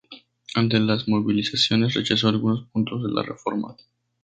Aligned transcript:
Ante 0.55 0.79
las 0.79 1.07
movilizaciones, 1.07 1.93
rechazó 1.93 2.27
algunos 2.29 2.67
puntos 2.69 3.03
de 3.03 3.11
la 3.11 3.21
reforma. 3.21 3.77